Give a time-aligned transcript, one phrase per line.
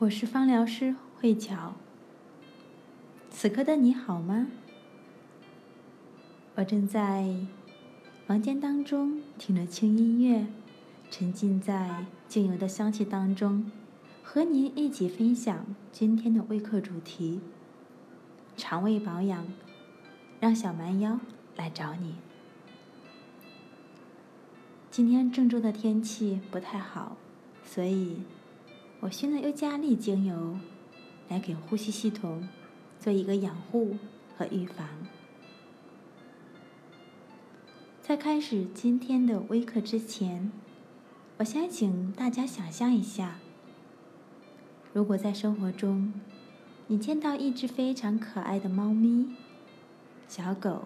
[0.00, 1.72] 我是芳疗师慧乔。
[3.30, 4.48] 此刻的你好吗？
[6.56, 7.36] 我正在
[8.26, 10.48] 房间当中听着轻音乐，
[11.12, 13.70] 沉浸在精油的香气当中，
[14.24, 17.40] 和您一起分享今天的微课主题：
[18.56, 19.46] 肠胃保养，
[20.40, 21.20] 让小蛮腰
[21.54, 22.16] 来找你。
[24.90, 27.16] 今天郑州的天气不太好，
[27.64, 28.18] 所以
[29.04, 30.56] 我熏了尤加利精油，
[31.28, 32.48] 来给呼吸系统
[32.98, 33.98] 做一个养护
[34.34, 34.88] 和预防。
[38.00, 40.50] 在开始今天的微课之前，
[41.36, 43.40] 我想请大家想象一下，
[44.94, 46.14] 如果在生活中
[46.86, 49.34] 你见到一只非常可爱的猫咪、
[50.26, 50.84] 小狗，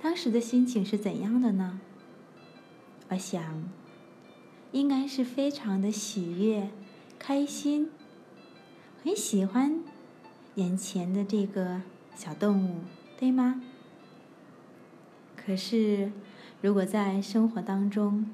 [0.00, 1.80] 当时的心情是怎样的呢？
[3.08, 3.64] 我想，
[4.70, 6.70] 应该是非常的喜悦、
[7.18, 7.90] 开心，
[9.02, 9.82] 很喜欢
[10.54, 11.82] 眼前的这个
[12.14, 12.80] 小动物，
[13.18, 13.60] 对吗？
[15.36, 16.12] 可是，
[16.60, 18.26] 如果在生活当中，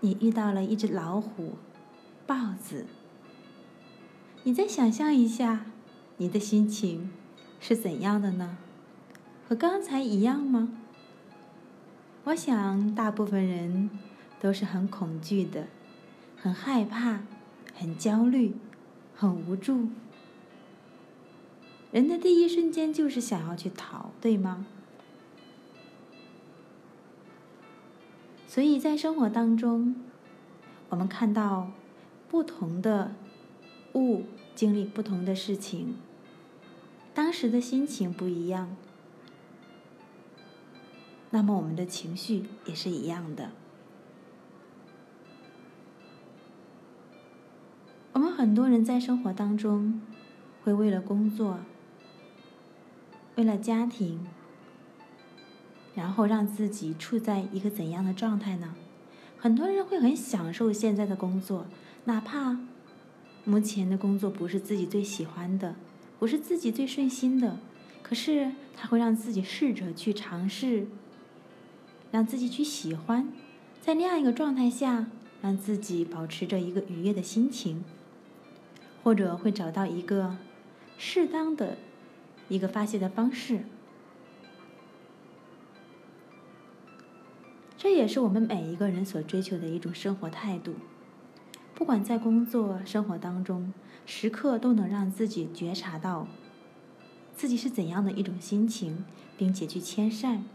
[0.00, 1.54] 你遇到了一只老虎、
[2.26, 2.86] 豹子，
[4.42, 5.66] 你再想象一下，
[6.16, 7.10] 你的心情
[7.60, 8.58] 是怎样的呢？
[9.48, 10.70] 和刚才一样吗？
[12.24, 13.90] 我想，大部分人
[14.40, 15.66] 都是很恐惧的，
[16.44, 17.22] 很害怕，
[17.74, 18.54] 很焦虑，
[19.16, 19.88] 很无助。
[21.90, 24.66] 人的第一瞬间就是想要去逃，对吗？
[28.46, 29.96] 所以在生活当中，
[30.90, 31.70] 我们看到
[32.28, 33.14] 不同的
[33.94, 35.96] 物经历不同的事情，
[37.14, 38.76] 当时的心情不一样。
[41.30, 43.52] 那么我们的情绪也是一样的。
[48.14, 50.00] 我们很多人在生活当中，
[50.62, 51.58] 会为了工作，
[53.34, 54.24] 为了家庭，
[55.96, 58.76] 然后让自己处在一个怎样的状态呢？
[59.36, 61.66] 很多人会很享受现在的工作，
[62.04, 62.56] 哪怕
[63.44, 65.74] 目前的工作不是自己最喜欢的，
[66.20, 67.58] 不是自己最顺心的，
[68.00, 70.86] 可是他会让自己试着去尝试。
[72.12, 73.28] 让自己去喜欢，
[73.80, 75.06] 在那样一个状态下，
[75.42, 77.82] 让自己保持着一个愉悦的心情，
[79.04, 80.38] 或者会找到一个
[80.96, 81.76] 适当的
[82.48, 83.60] 一个发泄的方式。
[87.76, 90.76] 这也是我们每一个人所追求的一种生活态度。
[91.74, 93.74] 不管在工作、生活当中，
[94.06, 96.26] 时刻都能让自己觉察到
[97.36, 99.04] 自己是怎样的一种心情，
[99.36, 100.46] 并且去谦善。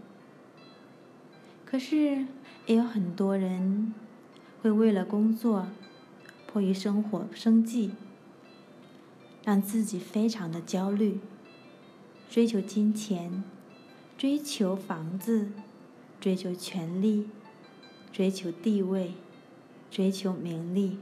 [1.65, 2.25] 可是，
[2.65, 3.93] 也有很多人
[4.63, 5.67] 会为了工作，
[6.47, 7.91] 迫于生活生计，
[9.43, 11.19] 让自己非常的焦虑，
[12.29, 13.43] 追求金钱，
[14.17, 15.49] 追求房子，
[16.19, 17.27] 追求权利，
[18.11, 19.13] 追求地位，
[19.89, 20.97] 追求名利，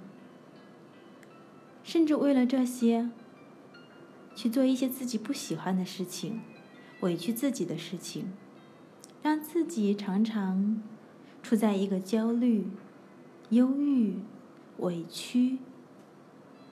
[1.83, 3.09] 甚至为了这些，
[4.35, 6.41] 去做一些自己不喜欢的事情，
[7.01, 8.33] 委屈自己的事情。
[9.23, 10.81] 让自己常常
[11.43, 12.67] 处在一个焦虑、
[13.49, 14.19] 忧郁、
[14.77, 15.57] 委屈、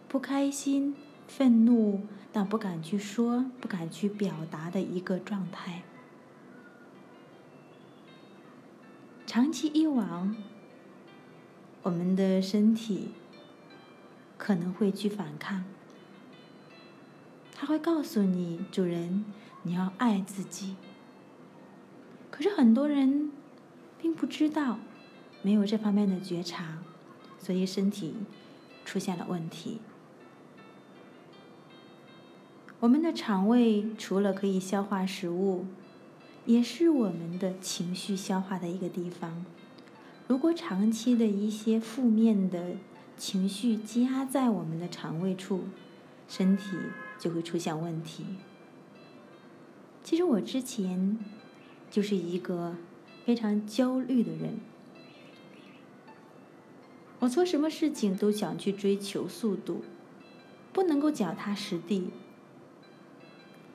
[0.08, 0.96] 不开心、
[1.28, 5.84] 愤怒，但不敢去说、不敢去表达的一个状态。
[9.26, 10.36] 长期以往，
[11.82, 13.10] 我们的身体
[14.38, 15.66] 可能会去反抗，
[17.54, 19.26] 他会告诉你：“主人，
[19.64, 20.76] 你要爱自己。”
[22.32, 23.32] 可是很多人
[24.02, 24.78] 并不知道，
[25.42, 26.80] 没有这方面的觉察，
[27.38, 28.16] 所以身体
[28.86, 29.82] 出现了问题。
[32.86, 35.66] 我们的肠胃除了可以消化食物，
[36.46, 39.44] 也是我们的情绪消化的一个地方。
[40.28, 42.76] 如果长期的一些负面的
[43.18, 45.64] 情绪积压在我们的肠胃处，
[46.30, 46.78] 身体
[47.18, 48.24] 就会出现问题。
[50.04, 51.18] 其实我之前。
[51.90, 52.76] 就是一个
[53.24, 54.60] 非常焦虑的人，
[57.20, 59.82] 我做什么事情都想去追求速度，
[60.74, 62.10] 不能够脚踏实地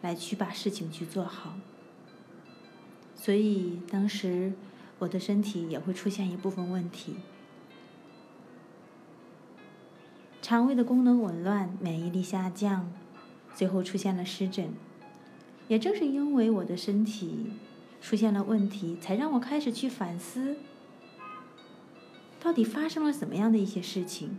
[0.02, 1.54] 来去把事情去做好，
[3.14, 4.52] 所以当时
[4.98, 7.16] 我的身体也会出现一部分问题，
[10.40, 12.92] 肠胃的功能紊乱，免疫力下降，
[13.54, 14.72] 最后出现了湿疹。
[15.68, 17.52] 也正是因为我的身体。
[18.02, 20.56] 出现了问题，才让我开始去反思，
[22.42, 24.38] 到底发生了什么样的一些事情。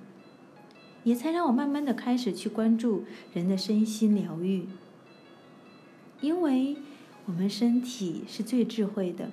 [1.03, 3.05] 也才让我慢慢的开始去关注
[3.35, 4.65] 人的身心疗愈。
[6.21, 6.77] 因为
[7.25, 9.31] 我们身体是最智慧的，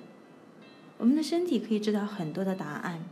[0.97, 3.03] 我们的身体可以知道很多的答案。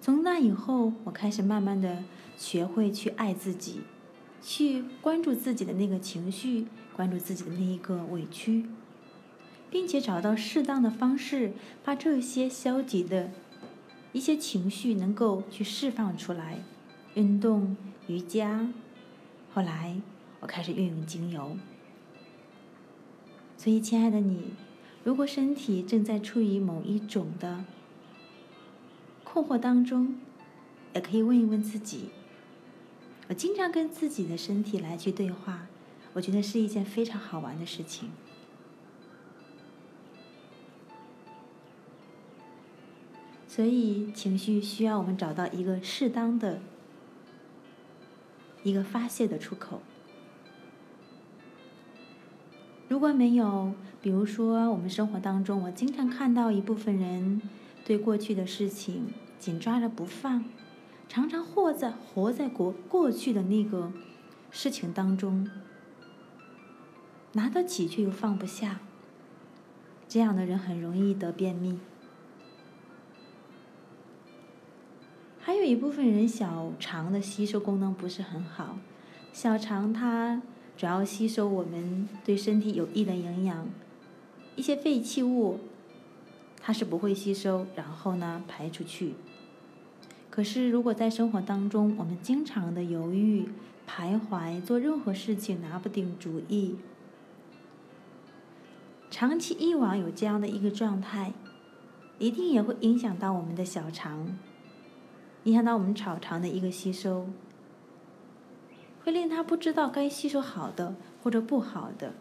[0.00, 2.04] 从那以后，我开始慢慢的
[2.36, 3.80] 学会去爱自己，
[4.42, 8.66] 去关注自己的那个情绪，关注自己的那一个委屈，
[9.70, 13.30] 并且找到适当的方式，把这些消极的
[14.12, 16.62] 一些情绪能够去释放出来。
[17.14, 17.76] 运动、
[18.06, 18.68] 瑜伽，
[19.52, 20.00] 后来
[20.40, 21.56] 我开始运用精油。
[23.64, 24.50] 所以，亲爱的你，
[25.04, 27.64] 如果身体正在处于某一种的
[29.24, 30.18] 困惑当中，
[30.94, 32.10] 也可以问一问自己。
[33.28, 35.66] 我经常跟自己的身体来去对话，
[36.12, 38.10] 我觉得是一件非常好玩的事情。
[43.48, 46.60] 所以，情绪需要我们找到一个适当的。
[48.62, 49.80] 一个发泄的出口。
[52.94, 57.42] 如果没有，比如说我们生活当中，我经常看到一部分人
[57.84, 60.44] 对过去的事情紧抓着不放，
[61.08, 63.90] 常常活在活在过过去的那个
[64.52, 65.50] 事情当中，
[67.32, 68.78] 拿得起却又放不下，
[70.06, 71.80] 这样的人很容易得便秘。
[75.40, 78.78] 还有一部分人小肠的吸收功能不是很好，
[79.32, 80.40] 小肠它
[80.76, 83.68] 主要吸收我们对身体有益的营养，
[84.56, 85.60] 一些废弃物，
[86.60, 89.14] 它是不会吸收，然后呢排出去。
[90.30, 93.48] 可是如果在生活当中，我们经常的犹豫、
[93.88, 96.74] 徘徊，做任何事情拿不定主意，
[99.10, 101.32] 长期以往有这样的一个状态，
[102.18, 104.36] 一定也会影响到我们的小肠。
[105.44, 107.28] 影响到我们草肠的一个吸收，
[109.04, 112.14] 会令他不知道该吸收好的或者不好的，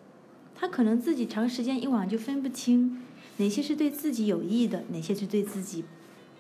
[0.54, 3.02] 他可能自己长时间一往就分不清
[3.38, 5.86] 哪些是对自己有益的，哪些是对自己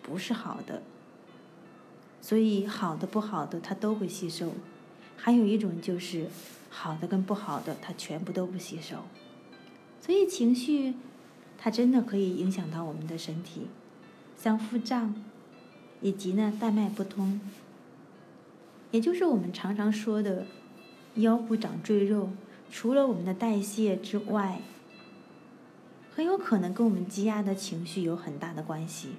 [0.01, 0.83] 不是好的。
[2.21, 4.51] 所以好的不好的他都会吸收，
[5.17, 6.27] 还有一种就是
[6.69, 8.97] 好的跟不好的他全部都不吸收。
[10.01, 10.95] 所以情绪，
[11.57, 13.67] 它真的可以影响到我们的身体，
[14.37, 15.15] 像腹胀。
[16.01, 17.39] 以及呢，带脉不通，
[18.93, 20.45] 也就是我们常常说的
[21.15, 22.29] 腰部长赘肉，
[22.71, 24.61] 除了我们的代谢之外，
[26.13, 29.13] 很有可能跟我们积压的情绪有很大的关系。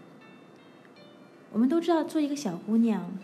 [1.50, 3.19] 我们都知道，做一个小姑娘，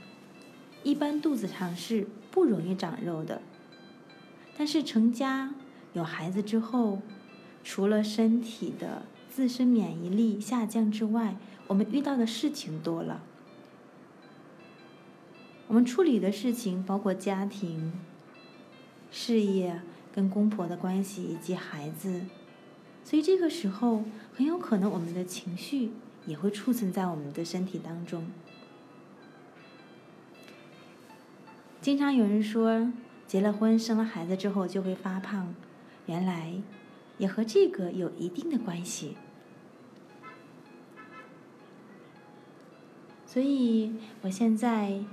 [0.82, 3.42] 一般肚子上是不容易长肉的，
[4.58, 5.54] 但是成家
[5.92, 7.00] 有孩子之后，
[7.62, 11.36] 除了身体的自身免疫力下降之外，
[11.68, 13.22] 我们遇到的事情多了。
[15.70, 17.92] 我们处理的事情包括家庭、
[19.12, 19.80] 事业、
[20.12, 22.22] 跟公婆的关系以及孩子，
[23.04, 24.02] 所以这个时候
[24.34, 25.92] 很有可能我们的情绪
[26.26, 28.26] 也会储存在我们的身体当中。
[31.80, 32.90] 经常有人说，
[33.28, 35.54] 结了婚、生了孩子之后就会发胖，
[36.06, 36.52] 原来
[37.18, 39.16] 也和这个有一定的关系。
[43.24, 45.04] 所以我现在。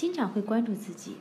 [0.00, 1.16] 经常会关注自己，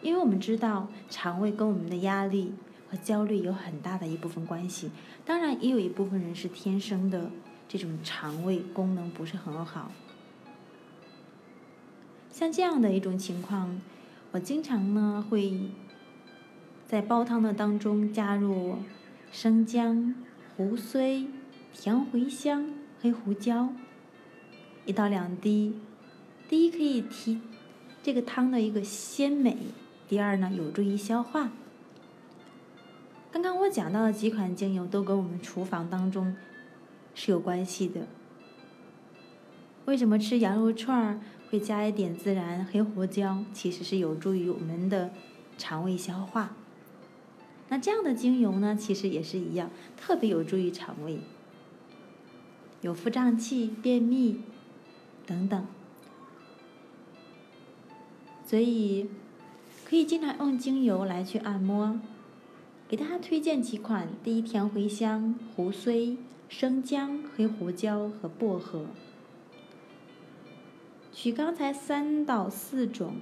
[0.00, 2.54] 因为我们知道肠胃跟我们的压力
[2.88, 4.90] 和焦虑有很大的一部分关系。
[5.26, 7.30] 当然，也有一部分人是天生的
[7.68, 9.92] 这种肠胃功能不是很好。
[12.32, 13.78] 像这样的一种情况，
[14.32, 15.60] 我经常呢会
[16.86, 18.78] 在煲汤的当中加入
[19.30, 20.14] 生姜、
[20.56, 21.28] 胡荽、
[21.74, 22.70] 甜茴香、
[23.02, 23.68] 黑胡椒，
[24.86, 25.78] 一到两滴。
[26.48, 27.42] 第一可以提。
[28.02, 29.56] 这个汤的一个鲜美，
[30.08, 31.50] 第二呢有助于消化。
[33.30, 36.34] 刚刚我讲到的几款精油都跟我们厨房当中
[37.14, 38.06] 是有关系的。
[39.84, 43.44] 为什么吃羊肉串儿会加一点孜然、黑胡椒？
[43.52, 45.10] 其实是有助于我们的
[45.58, 46.56] 肠胃消化。
[47.68, 51.20] 那这样的精油呢，其实也是一样，特别有助于肠胃，
[52.80, 54.40] 有腹胀气、便秘
[55.26, 55.66] 等等。
[58.50, 59.06] 所以，
[59.84, 62.00] 可以经常用精油来去按摩。
[62.88, 68.86] 给大家推荐几款：第一，甜茴香、胡荽、生姜、黑胡椒和薄荷。
[71.12, 73.18] 取刚才三到四种，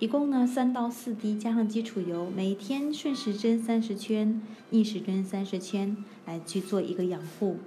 [0.00, 5.96] 一共呢三到四滴，加上基础油，每天顺时针三十圈，逆时针三十圈，
[6.26, 7.58] 来去做一个养护。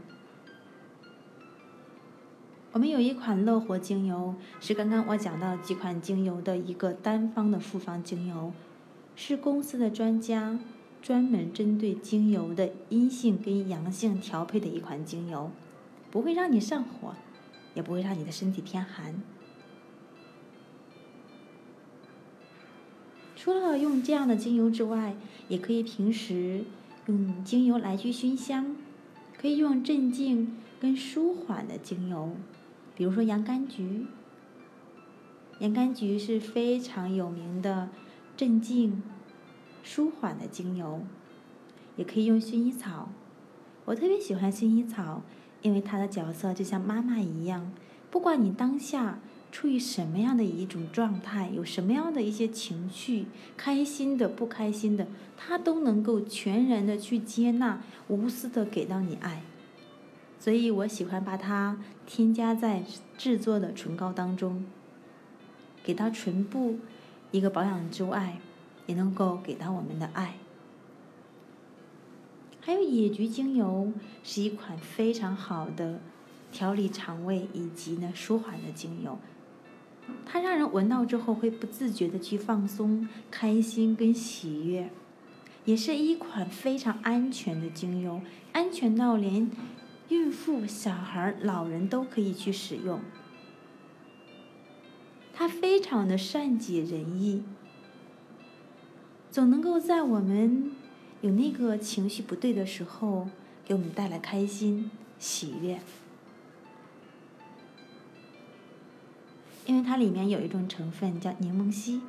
[2.74, 8.54] 我们有一款乐活精油，是刚刚我讲到几款精油的一个单方的复方精油，
[9.14, 10.58] 是公司的专家
[11.02, 15.52] 专门针对精油的阴性跟阳性调配的一款精油，
[16.10, 17.14] 不会让你上火，
[17.74, 19.22] 也不会让你的身体偏寒。
[23.36, 25.18] 除了用这样的精油之外，
[25.50, 26.64] 也可以平时
[27.08, 28.78] 用精油来去熏香，
[29.38, 32.38] 可以用镇静跟舒缓的精油。
[33.02, 34.06] 比如说洋甘菊，
[35.58, 37.90] 洋甘菊是非常有名的
[38.38, 39.02] 镇静、
[39.82, 41.02] 舒缓的精油，
[41.96, 43.10] 也可以用薰衣草。
[43.86, 45.24] 我特别喜欢薰衣草，
[45.64, 47.74] 因为它的角色就像妈妈一样，
[48.12, 49.18] 不管你当下
[49.52, 53.26] 处于什么样的一种状态，有什么样的一些情绪，
[53.58, 59.42] 开心的、不开心的，它都能够全然的去接纳，无私的给到你爱。
[60.42, 62.84] 所以我喜欢把它添加在
[63.16, 64.66] 制作的唇膏当中，
[65.84, 66.80] 给到唇部
[67.30, 68.40] 一个保养之外，
[68.88, 70.38] 也能够给到我们的爱。
[72.60, 73.94] 还有野菊精油
[74.24, 76.00] 是一款非常好的
[76.52, 79.20] 调理肠胃以及呢舒缓的精油，
[80.26, 84.90] 它让人闻到之后会不自觉的去放松、开心跟喜悦，
[85.66, 88.22] 也是一款非常安全的精油，
[88.54, 89.48] 安全到连。
[90.12, 93.00] 孕妇、小孩、老人都可以去使用，
[95.34, 97.44] 它非常的善解人意，
[99.32, 100.74] 总能够在我们
[101.22, 103.30] 有那个情绪不对的时候，
[103.64, 105.80] 给我们带来开心、喜悦。
[109.66, 112.02] 因为它里面有一种成分叫柠檬烯，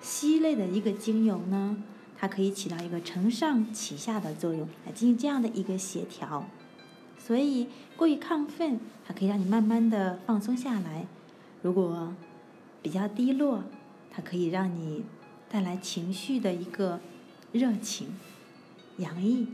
[0.00, 1.76] 烯类的一个精油呢，
[2.16, 6.48] 它可以起到一个承上启下的作用，来进行这样的一个协调。
[7.24, 11.06] 所以过于亢奋，它可以让你慢慢的放松下来；
[11.62, 12.12] 如果
[12.82, 13.62] 比较低落，
[14.10, 15.04] 它可以让你
[15.48, 16.98] 带来情绪的一个
[17.52, 18.16] 热情、
[18.96, 19.46] 洋溢。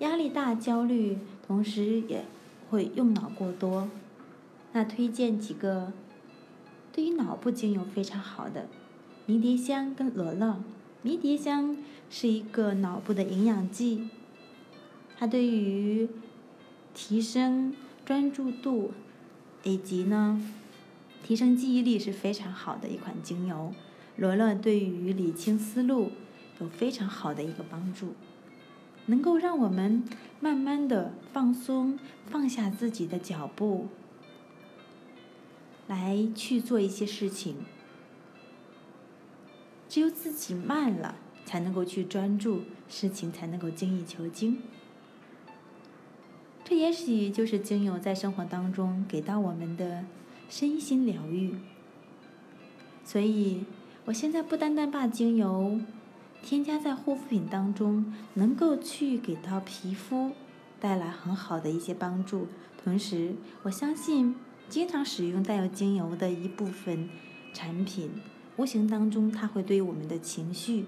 [0.00, 2.26] 压力大、焦虑，同时也
[2.68, 3.88] 会用脑过多。
[4.72, 5.94] 那推荐几个
[6.92, 8.68] 对于脑部精油非常好的
[9.24, 10.62] 迷迭香跟罗勒。
[11.00, 11.78] 迷迭香
[12.10, 14.10] 是一个脑部的营养剂。
[15.18, 16.08] 它对于
[16.94, 18.92] 提升专注度，
[19.62, 20.40] 以及呢
[21.22, 23.72] 提升记忆力是非常好的一款精油。
[24.16, 26.12] 罗勒对于理清思路
[26.60, 28.14] 有非常好的一个帮助，
[29.06, 30.04] 能够让我们
[30.40, 33.88] 慢慢的放松，放下自己的脚步，
[35.86, 37.56] 来去做一些事情。
[39.88, 44.62] 只有自己慢了，才能够去专注，事情才能够精益求精。
[46.68, 50.04] 这也许就是精油在生活当中给到我们的
[50.50, 51.54] 身心疗愈。
[53.04, 53.64] 所以，
[54.06, 55.78] 我现在不单单把精油
[56.42, 60.32] 添加在护肤品当中，能够去给到皮肤
[60.80, 62.48] 带来很好的一些帮助。
[62.82, 64.34] 同时，我相信
[64.68, 67.08] 经常使用带有精油的一部分
[67.54, 68.10] 产品，
[68.56, 70.86] 无形当中它会对我们的情绪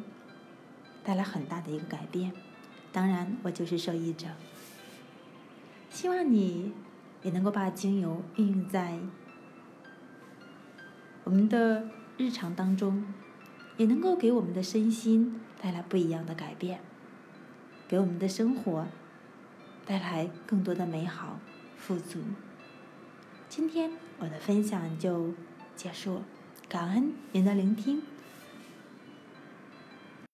[1.05, 2.33] 带来很大的一个改变。
[2.91, 4.27] 当然，我就是受益者。
[5.91, 6.73] 希望你
[7.23, 8.99] 也能够把精油运用在
[11.25, 13.05] 我们的日常当中，
[13.77, 16.81] 也能够给我们的身心带来不一样的改变，
[17.89, 18.87] 给我们的生活
[19.85, 21.41] 带来更多的美好
[21.77, 22.21] 富足。
[23.49, 25.35] 今天我的分享就
[25.75, 26.23] 结束，
[26.69, 28.03] 感恩您的聆听。